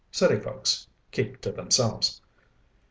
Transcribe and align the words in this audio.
City 0.11 0.39
folks. 0.39 0.87
Keep 1.11 1.41
to 1.41 1.51
themselves." 1.51 2.21